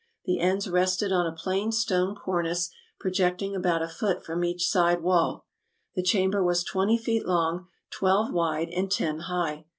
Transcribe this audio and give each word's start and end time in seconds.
The 0.25 0.39
ends 0.39 0.67
rested 0.67 1.11
on 1.11 1.27
a 1.27 1.31
plain 1.31 1.71
stone 1.71 2.15
cornice, 2.15 2.71
projecting 2.99 3.55
about 3.55 3.83
a 3.83 3.87
foot 3.87 4.25
from 4.25 4.43
each 4.43 4.67
side 4.67 5.03
wall. 5.03 5.45
The 5.93 6.01
chamber 6.01 6.43
was 6.43 6.63
twenty 6.63 6.97
feet 6.97 7.27
long, 7.27 7.67
twelve 7.91 8.33
wide, 8.33 8.69
and 8.69 8.91
ten 8.91 9.19
high. 9.19 9.65